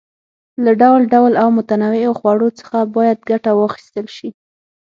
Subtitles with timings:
[0.63, 4.29] له ډول ډول او متنوعو خوړو څخه باید ګټه واخیستل شي.